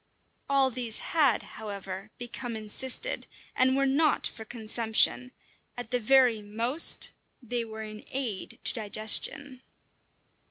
All 0.49 0.71
these 0.71 0.97
had, 1.13 1.43
however, 1.43 2.09
become 2.17 2.55
encysted, 2.57 3.27
and 3.55 3.77
were 3.77 3.85
not 3.85 4.25
for 4.25 4.43
consumption; 4.43 5.31
at 5.77 5.91
the 5.91 5.99
very 5.99 6.41
most 6.41 7.11
they 7.39 7.63
were 7.63 7.83
an 7.83 8.03
aid 8.09 8.57
to 8.63 8.73
digestion! 8.73 9.61